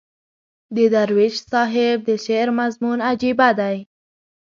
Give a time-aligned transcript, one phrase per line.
[0.75, 3.77] د درویش صاحب د شعر مضمون عجیبه دی.